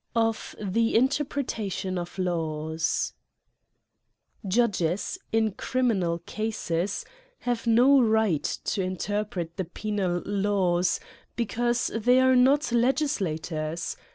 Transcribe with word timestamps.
Of 0.15 0.55
the 0.59 0.95
Interpretation 0.95 1.99
of 1.99 2.17
Laws, 2.17 3.13
JUDGES, 4.47 5.19
in 5.31 5.51
criminal 5.51 6.17
cases, 6.25 7.05
have 7.41 7.67
no 7.67 8.01
right 8.01 8.43
to 8.43 8.81
interpret 8.81 9.57
the 9.57 9.65
penal 9.65 10.23
laws, 10.25 10.99
because 11.35 11.91
they 11.93 12.19
are 12.19 12.35
not 12.35 12.71
le 12.71 12.93
gislators. 12.93 13.95